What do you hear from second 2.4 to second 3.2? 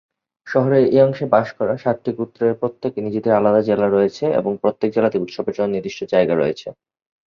প্রত্যেকের